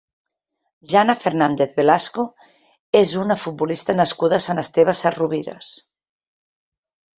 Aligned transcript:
Jana 0.93 1.15
Fernández 1.23 1.75
Velasco 1.79 2.25
és 3.01 3.13
una 3.25 3.39
futbolista 3.43 3.97
nascuda 4.01 4.41
a 4.41 4.45
Sant 4.49 4.65
Esteve 4.65 4.99
Sesrovires. 5.03 5.71